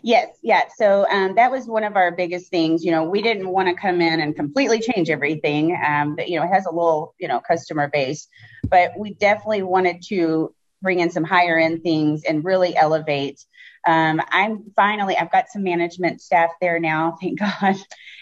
[0.02, 0.62] Yes, yeah.
[0.76, 2.84] So um, that was one of our biggest things.
[2.84, 5.76] You know, we didn't want to come in and completely change everything.
[5.84, 8.28] Um, but, you know, it has a little, you know, customer base,
[8.68, 13.44] but we definitely wanted to bring in some higher end things and really elevate.
[13.86, 17.76] Um, I'm finally, I've got some management staff there now, thank God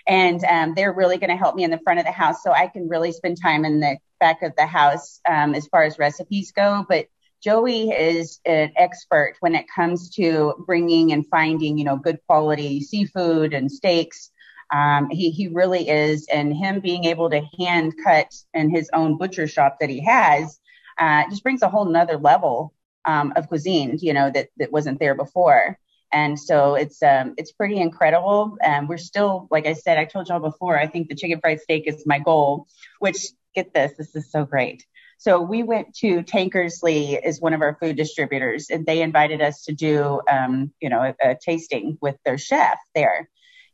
[0.07, 2.53] and um, they're really going to help me in the front of the house so
[2.53, 5.99] I can really spend time in the back of the house um, as far as
[5.99, 6.85] recipes go.
[6.89, 7.07] But
[7.43, 12.81] Joey is an expert when it comes to bringing and finding, you know, good quality
[12.81, 14.31] seafood and steaks.
[14.73, 19.17] Um, he he really is, and him being able to hand cut in his own
[19.17, 20.59] butcher shop that he has
[20.99, 24.99] uh, just brings a whole nother level um, of cuisine, you know, that that wasn't
[24.99, 25.79] there before.
[26.13, 28.57] And so it's um, it's pretty incredible.
[28.63, 31.61] And we're still, like I said, I told y'all before, I think the chicken fried
[31.61, 32.67] steak is my goal.
[33.01, 34.85] Which get this, this is so great.
[35.19, 39.65] So we went to Tankersley is one of our food distributors, and they invited us
[39.65, 43.29] to do, um, you know, a, a, tasting with their chef there.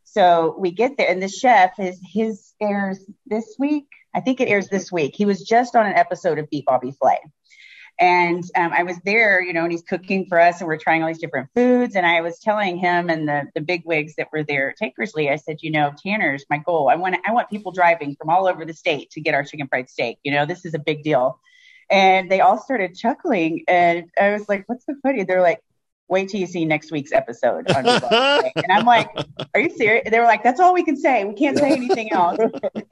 [0.04, 3.86] So we get there, and the chef is his airs this week.
[4.14, 5.14] I think it airs this week.
[5.16, 7.18] He was just on an episode of Beat Bobby Flay.
[8.00, 11.02] And um, I was there, you know, and he's cooking for us, and we're trying
[11.02, 11.94] all these different foods.
[11.94, 15.30] And I was telling him and the the big wigs that were there at Tankersley,
[15.30, 16.88] I said, you know, Tanner's my goal.
[16.88, 19.68] I want I want people driving from all over the state to get our chicken
[19.68, 20.18] fried steak.
[20.22, 21.38] You know, this is a big deal.
[21.90, 25.60] And they all started chuckling, and I was like, "What's so funny?" They're like,
[26.12, 27.64] wait till you see next week's episode.
[27.74, 29.08] and I'm like,
[29.54, 30.08] are you serious?
[30.08, 31.24] They were like, that's all we can say.
[31.24, 32.38] We can't say anything else.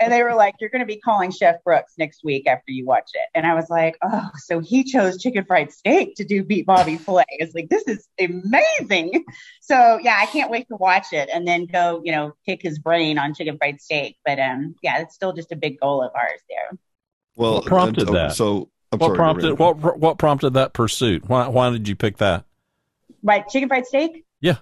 [0.01, 2.87] and they were like, you're going to be calling Chef Brooks next week after you
[2.87, 3.29] watch it.
[3.35, 6.97] And I was like, oh, so he chose chicken fried steak to do beat Bobby
[6.97, 7.25] Flay.
[7.29, 9.25] It's like, this is amazing.
[9.61, 12.79] So yeah, I can't wait to watch it and then go, you know, kick his
[12.79, 14.17] brain on chicken fried steak.
[14.25, 16.79] But um, yeah, it's still just a big goal of ours there.
[17.37, 18.33] Well, what prompted and, that?
[18.33, 21.29] So I'm what sorry, prompted what what prompted that pursuit?
[21.29, 22.45] Why why did you pick that?
[23.23, 24.25] Right, chicken fried steak.
[24.41, 24.57] Yeah,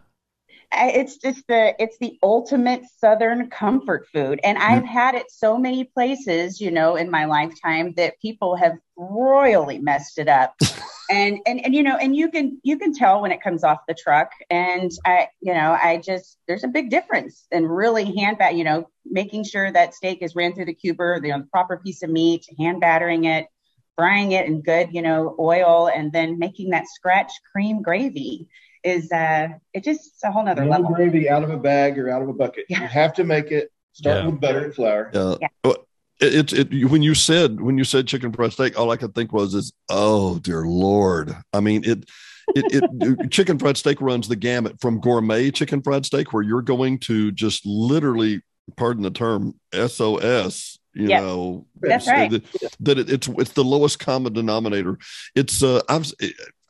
[0.72, 5.84] it's just the it's the ultimate Southern comfort food, and I've had it so many
[5.84, 10.54] places, you know, in my lifetime that people have royally messed it up.
[11.10, 13.78] and and and you know, and you can you can tell when it comes off
[13.88, 18.38] the truck, and I you know I just there's a big difference in really hand
[18.38, 21.46] bat, you know, making sure that steak is ran through the cuber, you know, the
[21.46, 23.46] proper piece of meat, hand battering it
[23.98, 28.48] frying it in good, you know, oil and then making that scratch cream gravy
[28.84, 30.94] is uh it just it's a whole nother no level.
[30.94, 32.64] gravy out of a bag or out of a bucket.
[32.68, 32.82] Yeah.
[32.82, 34.26] You have to make it start yeah.
[34.26, 35.10] with butter and flour.
[35.12, 35.34] Yeah.
[35.40, 35.72] yeah.
[36.20, 39.14] It, it, it, when you said when you said chicken fried steak, all I could
[39.14, 41.34] think was is, oh dear lord.
[41.52, 42.08] I mean it
[42.54, 46.62] it, it chicken fried steak runs the gamut from gourmet chicken fried steak where you're
[46.62, 48.42] going to just literally
[48.76, 49.54] pardon the term
[49.88, 51.22] sos you yes.
[51.22, 52.44] know that's right that,
[52.80, 54.98] that it, it's it's the lowest common denominator
[55.36, 56.12] it's uh i've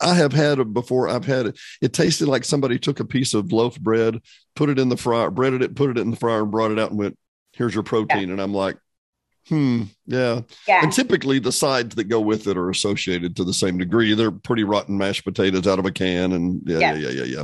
[0.01, 3.33] i have had it before i've had it it tasted like somebody took a piece
[3.33, 4.21] of loaf bread
[4.55, 6.77] put it in the fryer breaded it put it in the fryer and brought it
[6.77, 7.17] out and went
[7.53, 8.33] here's your protein yeah.
[8.33, 8.77] and i'm like
[9.49, 9.83] Hmm.
[10.05, 10.41] Yeah.
[10.67, 10.81] Yeah.
[10.83, 14.13] And typically the sides that go with it are associated to the same degree.
[14.13, 17.43] They're pretty rotten mashed potatoes out of a can, and yeah, yeah, yeah, yeah, yeah.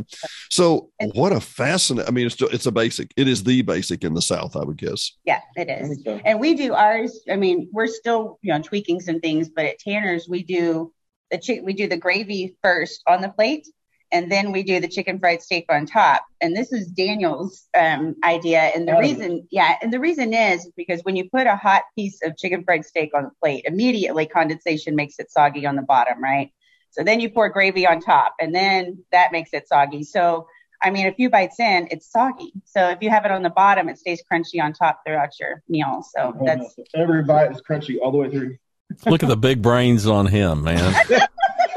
[0.51, 2.07] So what a fascinating.
[2.07, 3.11] I mean, it's it's a basic.
[3.17, 5.13] It is the basic in the South, I would guess.
[5.25, 6.03] Yeah, it is.
[6.23, 7.21] And we do ours.
[7.29, 10.93] I mean, we're still you know tweaking some things, but at Tanner's we do
[11.31, 11.61] the.
[11.63, 13.67] We do the gravy first on the plate,
[14.15, 16.25] and then we do the chicken fried steak on top.
[16.39, 18.61] And this is Daniel's um, idea.
[18.61, 22.21] And the reason, yeah, and the reason is because when you put a hot piece
[22.23, 26.23] of chicken fried steak on the plate, immediately condensation makes it soggy on the bottom,
[26.23, 26.49] right?
[26.91, 30.03] So then you pour gravy on top, and then that makes it soggy.
[30.03, 30.47] So
[30.81, 32.53] I mean, a few bites in, it's soggy.
[32.63, 35.61] So if you have it on the bottom, it stays crunchy on top throughout your
[35.67, 36.05] meal.
[36.09, 38.57] So that's every bite is crunchy all the way through.
[39.05, 40.95] Look at the big brains on him, man.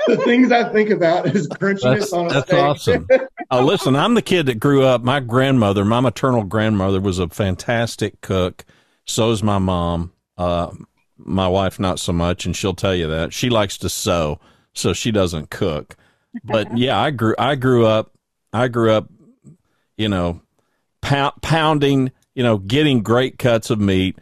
[0.09, 2.59] the things I think about is crunchiness that's, on a That's steak.
[2.59, 3.09] awesome.
[3.51, 5.03] oh, listen, I'm the kid that grew up.
[5.03, 8.65] My grandmother, my maternal grandmother, was a fantastic cook.
[9.05, 10.13] So is my mom.
[10.37, 10.71] Uh,
[11.17, 14.39] my wife, not so much, and she'll tell you that she likes to sew,
[14.73, 15.97] so she doesn't cook.
[16.45, 17.35] But yeah, I grew.
[17.39, 18.13] I grew up.
[18.53, 19.09] I grew up.
[19.97, 20.41] You know,
[21.03, 22.13] pound, pounding.
[22.35, 24.17] You know, getting great cuts of meat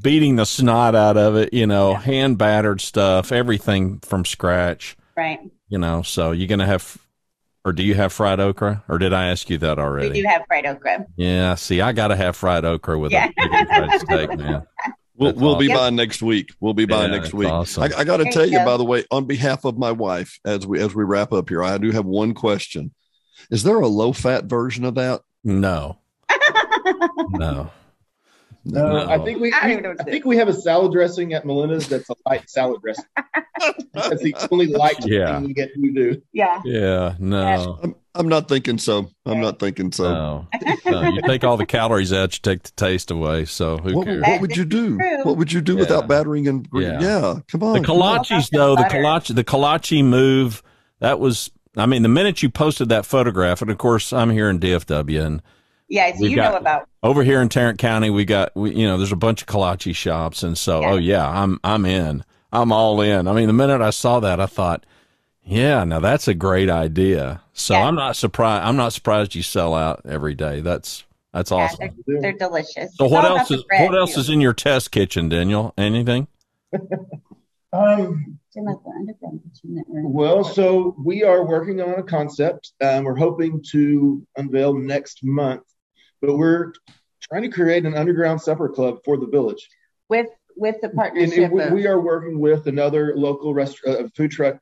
[0.00, 2.00] beating the snot out of it, you know, yeah.
[2.00, 4.96] hand battered stuff, everything from scratch.
[5.20, 5.50] Right.
[5.68, 6.96] You know, so you're going to have,
[7.62, 8.82] or do you have fried okra?
[8.88, 10.08] Or did I ask you that already?
[10.08, 11.04] We do have fried okra.
[11.16, 11.56] Yeah.
[11.56, 13.28] See, I got to have fried okra with yeah.
[13.36, 14.66] a fried steak, man.
[15.16, 15.66] We'll, we'll awesome.
[15.66, 16.48] be by next week.
[16.60, 17.50] We'll be by yeah, next week.
[17.50, 17.82] Awesome.
[17.82, 20.66] I, I got to tell you, by the way, on behalf of my wife, as
[20.66, 22.94] we as we wrap up here, I do have one question.
[23.50, 25.20] Is there a low fat version of that?
[25.44, 25.98] No.
[27.32, 27.70] no.
[28.64, 29.52] No, no, I think we.
[29.52, 33.04] I, I think we have a salad dressing at Melinda's that's a light salad dressing.
[33.94, 35.38] that's the only light yeah.
[35.38, 36.20] thing we get to do.
[36.32, 36.60] Yeah.
[36.64, 37.14] Yeah.
[37.18, 37.78] No.
[37.82, 39.10] I'm, I'm not thinking so.
[39.24, 40.12] I'm not thinking so.
[40.12, 40.48] No.
[40.84, 41.08] no.
[41.10, 43.46] You take all the calories out, you take the taste away.
[43.46, 44.22] So who what, cares?
[44.22, 44.98] What would you do?
[45.22, 45.80] What would you do yeah.
[45.80, 47.00] without battering and yeah.
[47.00, 47.38] yeah.
[47.48, 47.80] Come on.
[47.80, 50.62] The kolaches though, the kolache, the kolache move.
[50.98, 51.50] That was.
[51.76, 55.24] I mean, the minute you posted that photograph, and of course, I'm here in DFW,
[55.24, 55.42] and
[55.90, 58.10] yeah, so you got, know about over here in Tarrant County.
[58.10, 60.90] We got we, you know there's a bunch of kolache shops, and so yeah.
[60.90, 62.24] oh yeah, I'm I'm in.
[62.52, 63.26] I'm all in.
[63.26, 64.86] I mean, the minute I saw that, I thought,
[65.42, 67.42] yeah, now that's a great idea.
[67.52, 67.86] So yeah.
[67.86, 68.64] I'm not surprised.
[68.64, 70.60] I'm not surprised you sell out every day.
[70.60, 71.78] That's that's awesome.
[71.80, 72.96] Yeah, they're, they're, delicious.
[72.96, 74.20] So it's what else is what else too.
[74.20, 75.74] is in your test kitchen, Daniel?
[75.76, 76.28] Anything?
[77.72, 78.38] um,
[79.88, 82.72] well, so we are working on a concept.
[82.80, 85.62] Um, we're hoping to unveil next month
[86.20, 86.72] but we're
[87.20, 89.68] trying to create an underground supper club for the village
[90.08, 91.50] with with the partnership.
[91.50, 94.60] And, and we, we, are working with another local restaurant, uh, food truck.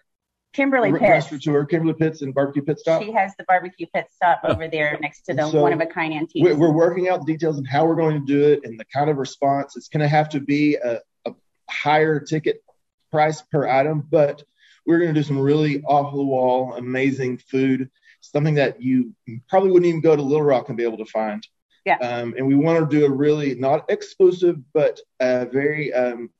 [0.53, 1.03] Kimberly Pitts.
[1.03, 3.03] Restaurateur, Kimberly Pitts and Barbecue Pit Stop.
[3.03, 5.87] She has the barbecue pit stop over there next to the so one of a
[5.87, 6.42] kind antique.
[6.42, 9.11] We're working out the details of how we're going to do it and the kind
[9.11, 9.77] of response.
[9.77, 11.35] It's going to have to be a, a
[11.68, 12.62] higher ticket
[13.11, 14.42] price per item, but
[14.87, 19.14] we're going to do some really off the wall, amazing food something that you
[19.48, 21.46] probably wouldn't even go to Little Rock and be able to find.
[21.85, 21.96] Yeah.
[21.98, 26.31] Um, and we want to do a really not exclusive, but a very um,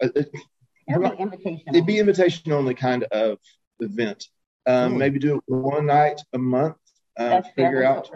[0.00, 1.18] a, a, not.
[1.20, 3.38] It'd be invitation only kind of
[3.80, 4.24] event.
[4.66, 6.76] Um, maybe do it one night a month.
[7.18, 8.08] Uh, figure out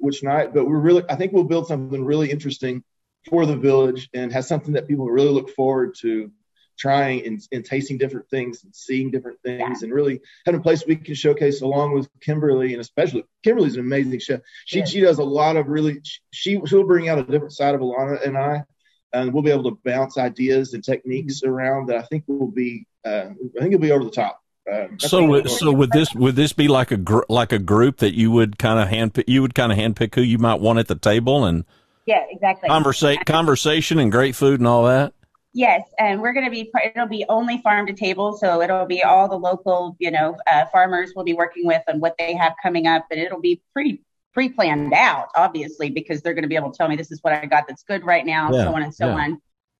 [0.00, 1.04] which night, but we're really.
[1.08, 2.82] I think we'll build something really interesting
[3.28, 6.32] for the village and has something that people really look forward to
[6.78, 9.84] trying and, and tasting different things and seeing different things yeah.
[9.86, 13.80] and really having a place we can showcase along with Kimberly and especially Kimberly's an
[13.80, 14.40] amazing chef.
[14.66, 14.84] She yeah.
[14.84, 18.24] she does a lot of really she she'll bring out a different side of Alanna
[18.26, 18.64] and I,
[19.12, 21.50] and we'll be able to bounce ideas and techniques mm-hmm.
[21.50, 24.42] around that I think will be uh, I think it'll be over the top.
[24.70, 27.98] Um, so, would, so would this would this be like a gr- like a group
[27.98, 30.80] that you would kind of hand you would kind of handpick who you might want
[30.80, 31.64] at the table and
[32.04, 35.14] yeah exactly conversation conversation and great food and all that
[35.56, 38.36] Yes, and we're going to be, it'll be only farm to table.
[38.36, 41.98] So it'll be all the local, you know, uh, farmers we'll be working with and
[41.98, 43.06] what they have coming up.
[43.10, 44.02] And it'll be pretty
[44.34, 47.20] pre planned out, obviously, because they're going to be able to tell me this is
[47.22, 49.14] what I got that's good right now, yeah, so on and so yeah.
[49.14, 49.32] on.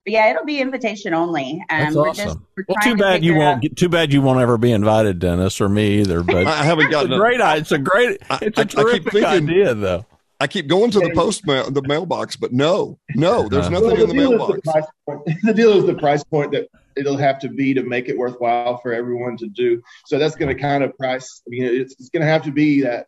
[0.03, 1.63] But yeah, it'll be invitation only.
[1.69, 2.25] Um, that's we're awesome.
[2.25, 3.61] Just, we're well, too bad you won't.
[3.61, 6.23] Get, too bad you won't ever be invited, Dennis, or me either.
[6.23, 7.39] But I haven't gotten a great.
[7.39, 7.61] Idea.
[7.61, 8.19] It's a great.
[8.41, 10.05] It's a I, terrific I thinking, idea, though.
[10.39, 13.95] I keep going to the post mail, the mailbox, but no, no, there's nothing well,
[13.95, 14.59] the in the mailbox.
[14.61, 18.17] The, the, deal is the price point that it'll have to be to make it
[18.17, 19.81] worthwhile for everyone to do.
[20.05, 21.41] So that's going to kind of price.
[21.47, 23.07] I mean, it's, it's going to have to be that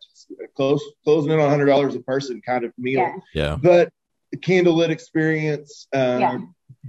[0.56, 2.98] close, closing in on hundred dollars a person kind of meal.
[2.98, 3.42] Yeah.
[3.42, 3.56] yeah.
[3.56, 3.92] But
[4.32, 6.38] the candlelit experience, um, yeah.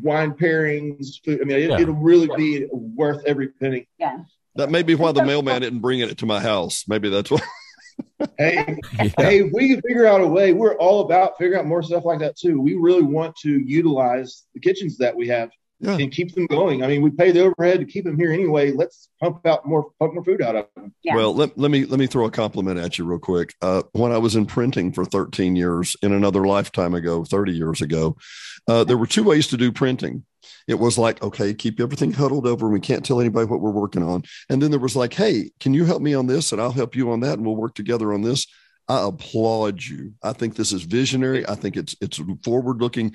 [0.01, 1.41] wine pairings, food.
[1.41, 3.87] I mean, it, will really be worth every penny.
[3.99, 4.19] Yeah.
[4.55, 6.85] That may be why the mailman didn't bring it to my house.
[6.87, 7.39] Maybe that's why
[8.37, 9.09] hey, yeah.
[9.17, 10.53] hey, we can figure out a way.
[10.53, 12.59] We're all about figuring out more stuff like that too.
[12.61, 15.49] We really want to utilize the kitchens that we have
[15.81, 15.97] yeah.
[15.97, 16.83] and keep them going.
[16.83, 18.71] I mean, we pay the overhead to keep them here anyway.
[18.71, 20.93] Let's pump out more, pump more food out of them.
[21.03, 21.15] Yeah.
[21.15, 23.55] Well, let, let me let me throw a compliment at you real quick.
[23.61, 27.81] Uh, when I was in printing for 13 years in another lifetime ago, 30 years
[27.81, 28.15] ago,
[28.67, 30.23] uh, there were two ways to do printing
[30.67, 32.69] it was like, okay, keep everything huddled over.
[32.69, 34.23] We can't tell anybody what we're working on.
[34.49, 36.51] And then there was like, hey, can you help me on this?
[36.51, 37.33] And I'll help you on that.
[37.33, 38.47] And we'll work together on this.
[38.87, 40.13] I applaud you.
[40.21, 41.47] I think this is visionary.
[41.47, 43.13] I think it's it's forward looking.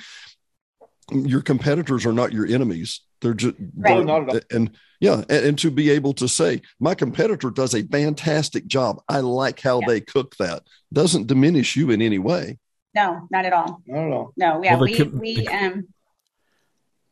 [1.11, 3.03] Your competitors are not your enemies.
[3.21, 4.07] They're just right.
[4.07, 8.67] they're, and yeah, and, and, to be able to say my competitor does a fantastic
[8.67, 9.01] job.
[9.09, 9.87] I like how yeah.
[9.87, 10.63] they cook that.
[10.93, 12.59] Doesn't diminish you in any way.
[12.95, 13.83] No, not at all.
[13.87, 14.33] Not at all.
[14.37, 15.89] No, yeah, well, we we um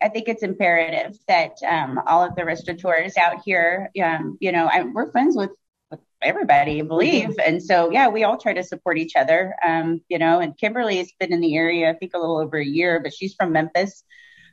[0.05, 4.69] I think it's imperative that um, all of the restaurateurs out here, um, you know,
[4.71, 5.53] I, we're friends with,
[5.91, 7.31] with everybody, I believe.
[7.31, 7.41] Mm-hmm.
[7.47, 10.99] And so, yeah, we all try to support each other, um, you know, and Kimberly
[10.99, 13.53] has been in the area, I think a little over a year, but she's from
[13.53, 14.05] Memphis.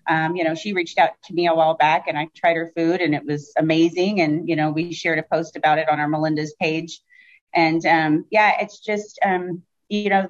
[0.08, 2.72] Um, you know, she reached out to me a while back and I tried her
[2.74, 4.22] food and it was amazing.
[4.22, 7.02] And, you know, we shared a post about it on our Melinda's page.
[7.54, 10.30] And um, yeah, it's just, um, you know,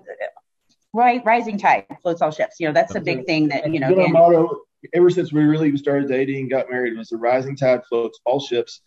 [0.94, 2.56] right, rising tide floats all ships.
[2.60, 6.08] You know, that's a big thing that, you know, motto ever since we really started
[6.08, 8.82] dating and got married was the rising tide floats all ships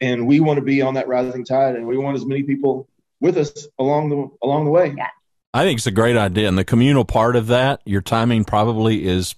[0.00, 2.88] and we want to be on that rising tide and we want as many people
[3.20, 5.08] with us along the along the way yeah
[5.54, 9.06] i think it's a great idea and the communal part of that your timing probably
[9.06, 9.34] is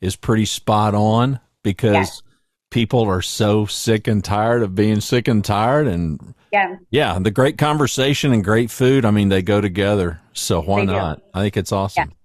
[0.00, 2.34] is pretty spot on because yeah.
[2.70, 7.30] people are so sick and tired of being sick and tired and yeah yeah the
[7.30, 11.24] great conversation and great food i mean they go together so why they not do.
[11.34, 12.16] i think it's awesome yeah.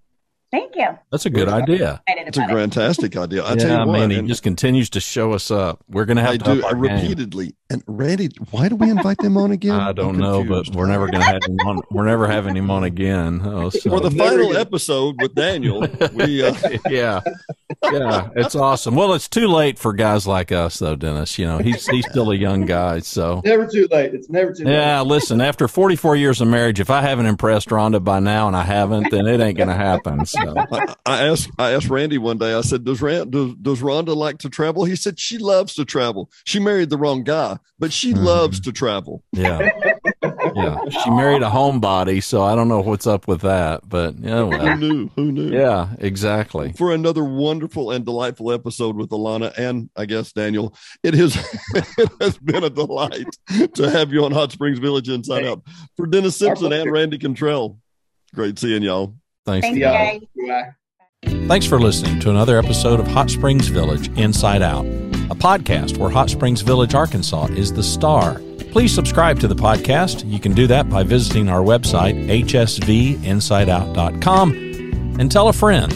[0.50, 0.88] Thank you.
[1.12, 2.02] That's a good idea.
[2.08, 3.44] It's a fantastic idea.
[3.44, 5.84] I yeah, tell you what, man, he just continues to show us up.
[5.88, 7.54] We're going to have I to do I repeatedly.
[7.70, 9.70] And Randy, why do we invite them on again?
[9.80, 11.82] I don't know, but we're never going to have him on.
[11.92, 13.40] We're never having him on again.
[13.44, 13.90] Oh, so.
[13.90, 16.52] For the final episode with Daniel, we uh...
[16.90, 17.20] yeah,
[17.92, 18.96] yeah, it's awesome.
[18.96, 21.38] Well, it's too late for guys like us, though, Dennis.
[21.38, 24.14] You know, he's he's still a young guy, so never too late.
[24.14, 24.64] It's never too.
[24.64, 25.08] Yeah, late.
[25.08, 25.40] listen.
[25.40, 29.12] After 44 years of marriage, if I haven't impressed Rhonda by now, and I haven't,
[29.12, 30.26] then it ain't going to happen.
[30.26, 30.39] So.
[30.72, 32.54] I, I, asked I asked Randy one day.
[32.54, 35.84] I said, "Does Rand does, does Rhonda like to travel?" He said, "She loves to
[35.84, 36.30] travel.
[36.44, 38.24] She married the wrong guy, but she mm-hmm.
[38.24, 39.70] loves to travel." Yeah,
[40.54, 40.78] yeah.
[40.88, 43.88] She married a homebody, so I don't know what's up with that.
[43.88, 44.58] But yeah, well.
[44.58, 45.10] who knew?
[45.16, 45.50] Who knew?
[45.50, 46.72] Yeah, exactly.
[46.72, 51.36] For another wonderful and delightful episode with Alanna and I guess Daniel, it has
[51.74, 53.28] it has been a delight
[53.74, 55.62] to have you on Hot Springs Village Inside Out.
[55.96, 57.78] For Dennis Simpson and Randy Cantrell,
[58.34, 59.14] great seeing y'all.
[59.46, 60.20] Thanks, Thanks guys.
[61.48, 66.10] Thanks for listening to another episode of Hot Springs Village Inside Out, a podcast where
[66.10, 68.40] Hot Springs Village, Arkansas is the star.
[68.70, 70.30] Please subscribe to the podcast.
[70.30, 74.52] You can do that by visiting our website, hsvinsideout.com,
[75.18, 75.92] and tell a friend.